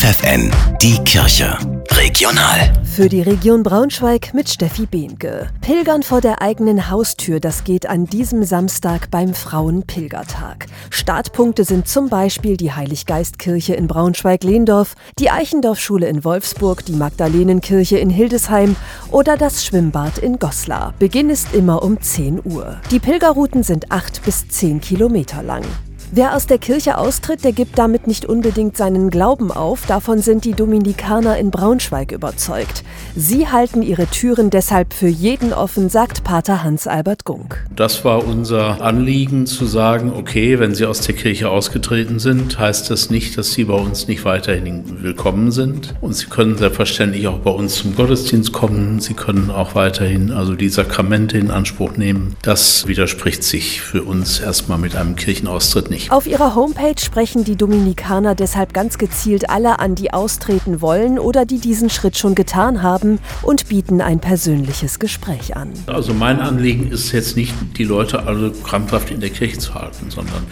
FFN, 0.00 0.50
die 0.80 0.96
Kirche. 1.04 1.58
Regional. 1.90 2.72
Für 2.84 3.10
die 3.10 3.20
Region 3.20 3.62
Braunschweig 3.62 4.32
mit 4.32 4.48
Steffi 4.48 4.86
Behnke. 4.86 5.48
Pilgern 5.60 6.02
vor 6.02 6.22
der 6.22 6.40
eigenen 6.40 6.88
Haustür, 6.88 7.38
das 7.38 7.64
geht 7.64 7.84
an 7.84 8.06
diesem 8.06 8.42
Samstag 8.44 9.10
beim 9.10 9.34
Frauenpilgertag. 9.34 10.68
Startpunkte 10.88 11.64
sind 11.64 11.86
zum 11.86 12.08
Beispiel 12.08 12.56
die 12.56 12.72
Heiliggeistkirche 12.72 13.74
in 13.74 13.88
Braunschweig-Lehndorf, 13.88 14.94
die 15.18 15.30
Eichendorfschule 15.30 16.08
in 16.08 16.24
Wolfsburg, 16.24 16.82
die 16.86 16.96
Magdalenenkirche 16.96 17.98
in 17.98 18.08
Hildesheim 18.08 18.76
oder 19.10 19.36
das 19.36 19.66
Schwimmbad 19.66 20.16
in 20.16 20.38
Goslar. 20.38 20.94
Beginn 20.98 21.28
ist 21.28 21.52
immer 21.52 21.82
um 21.82 22.00
10 22.00 22.40
Uhr. 22.42 22.80
Die 22.90 23.00
Pilgerrouten 23.00 23.62
sind 23.64 23.92
8 23.92 24.24
bis 24.24 24.48
10 24.48 24.80
Kilometer 24.80 25.42
lang. 25.42 25.64
Wer 26.12 26.34
aus 26.34 26.48
der 26.48 26.58
Kirche 26.58 26.98
austritt, 26.98 27.44
der 27.44 27.52
gibt 27.52 27.78
damit 27.78 28.08
nicht 28.08 28.24
unbedingt 28.24 28.76
seinen 28.76 29.10
Glauben 29.10 29.52
auf. 29.52 29.86
Davon 29.86 30.18
sind 30.18 30.44
die 30.44 30.54
Dominikaner 30.54 31.38
in 31.38 31.52
Braunschweig 31.52 32.10
überzeugt. 32.10 32.82
Sie 33.14 33.46
halten 33.46 33.80
ihre 33.80 34.08
Türen 34.08 34.50
deshalb 34.50 34.92
für 34.92 35.06
jeden 35.06 35.52
offen, 35.52 35.88
sagt 35.88 36.24
Pater 36.24 36.64
Hans-Albert 36.64 37.24
Gunk. 37.24 37.64
Das 37.76 38.04
war 38.04 38.26
unser 38.26 38.82
Anliegen 38.82 39.46
zu 39.46 39.66
sagen, 39.66 40.12
okay, 40.12 40.58
wenn 40.58 40.74
Sie 40.74 40.84
aus 40.84 41.02
der 41.02 41.14
Kirche 41.14 41.48
ausgetreten 41.48 42.18
sind, 42.18 42.58
heißt 42.58 42.90
das 42.90 43.10
nicht, 43.10 43.38
dass 43.38 43.52
Sie 43.52 43.66
bei 43.66 43.74
uns 43.74 44.08
nicht 44.08 44.24
weiterhin 44.24 45.02
willkommen 45.04 45.52
sind. 45.52 45.94
Und 46.00 46.14
Sie 46.14 46.26
können 46.26 46.58
selbstverständlich 46.58 47.28
auch 47.28 47.38
bei 47.38 47.52
uns 47.52 47.76
zum 47.76 47.94
Gottesdienst 47.94 48.52
kommen. 48.52 48.98
Sie 48.98 49.14
können 49.14 49.48
auch 49.52 49.76
weiterhin 49.76 50.32
also 50.32 50.54
die 50.56 50.70
Sakramente 50.70 51.38
in 51.38 51.52
Anspruch 51.52 51.96
nehmen. 51.96 52.34
Das 52.42 52.88
widerspricht 52.88 53.44
sich 53.44 53.80
für 53.80 54.02
uns 54.02 54.40
erstmal 54.40 54.78
mit 54.78 54.96
einem 54.96 55.14
Kirchenaustritt 55.14 55.88
nicht 55.88 55.99
nicht. 56.00 56.12
Auf 56.12 56.26
ihrer 56.26 56.54
Homepage 56.54 56.98
sprechen 56.98 57.44
die 57.44 57.56
Dominikaner 57.56 58.34
deshalb 58.34 58.72
ganz 58.74 58.98
gezielt 58.98 59.50
alle 59.50 59.78
an, 59.78 59.94
die 59.94 60.12
austreten 60.12 60.80
wollen 60.80 61.18
oder 61.18 61.44
die 61.44 61.58
diesen 61.58 61.90
Schritt 61.90 62.16
schon 62.16 62.34
getan 62.34 62.82
haben 62.82 63.18
und 63.42 63.68
bieten 63.68 64.00
ein 64.00 64.20
persönliches 64.20 64.98
Gespräch 64.98 65.56
an. 65.56 65.72
Also 65.86 66.14
mein 66.14 66.40
Anliegen 66.40 66.90
ist 66.90 67.12
jetzt 67.12 67.36
nicht, 67.36 67.54
die 67.76 67.84
Leute 67.84 68.24
alle 68.24 68.50
krampfhaft 68.50 69.10
in 69.10 69.20
der 69.20 69.30
Kirche 69.30 69.58
zu 69.58 69.74
halten, 69.74 70.10
sondern 70.10 70.46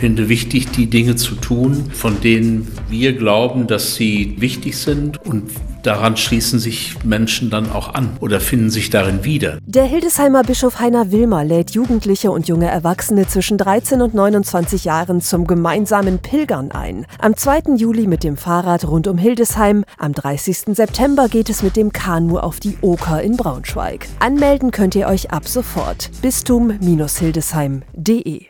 finde 0.00 0.28
wichtig, 0.30 0.70
die 0.70 0.88
Dinge 0.88 1.16
zu 1.16 1.34
tun, 1.34 1.90
von 1.92 2.22
denen 2.22 2.66
wir 2.88 3.12
glauben, 3.12 3.66
dass 3.66 3.96
sie 3.96 4.36
wichtig 4.38 4.78
sind 4.78 5.18
und 5.26 5.50
daran 5.82 6.16
schließen 6.16 6.58
sich 6.58 6.94
Menschen 7.04 7.50
dann 7.50 7.70
auch 7.70 7.92
an 7.92 8.16
oder 8.20 8.40
finden 8.40 8.70
sich 8.70 8.88
darin 8.88 9.24
wieder. 9.24 9.58
Der 9.66 9.84
Hildesheimer 9.84 10.42
Bischof 10.42 10.80
Heiner 10.80 11.12
Wilmer 11.12 11.44
lädt 11.44 11.72
Jugendliche 11.72 12.30
und 12.30 12.48
junge 12.48 12.68
Erwachsene 12.68 13.26
zwischen 13.26 13.58
13 13.58 14.00
und 14.00 14.14
29 14.14 14.84
Jahren 14.84 15.20
zum 15.20 15.46
gemeinsamen 15.46 16.18
Pilgern 16.18 16.70
ein. 16.70 17.04
Am 17.18 17.36
2. 17.36 17.74
Juli 17.76 18.06
mit 18.06 18.24
dem 18.24 18.38
Fahrrad 18.38 18.88
rund 18.88 19.06
um 19.06 19.18
Hildesheim, 19.18 19.84
am 19.98 20.14
30. 20.14 20.74
September 20.74 21.28
geht 21.28 21.50
es 21.50 21.62
mit 21.62 21.76
dem 21.76 21.92
Kanu 21.92 22.38
auf 22.38 22.58
die 22.58 22.78
Oker 22.80 23.20
in 23.20 23.36
Braunschweig. 23.36 24.06
Anmelden 24.18 24.70
könnt 24.70 24.94
ihr 24.94 25.08
euch 25.08 25.30
ab 25.30 25.46
sofort. 25.46 26.10
Bistum-hildesheim.de 26.22 28.49